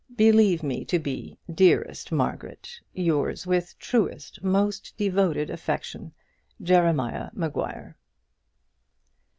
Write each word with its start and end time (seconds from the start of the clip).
Believe 0.15 0.63
me 0.63 0.83
to 0.85 0.97
be, 0.97 1.37
dearest 1.53 2.11
Margaret, 2.11 2.79
Yours, 2.91 3.45
with 3.45 3.77
truest, 3.77 4.43
Most 4.43 4.97
devoted 4.97 5.51
affection, 5.51 6.11
JEREH. 6.59 7.29
MAGUIRE. 7.35 7.95